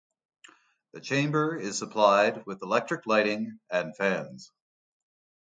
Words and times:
The 0.93 0.99
chamber 0.99 1.55
is 1.55 1.77
supplied 1.77 2.47
with 2.47 2.63
electric 2.63 3.05
lighting 3.05 3.59
and 3.69 3.95
fans. 3.95 4.51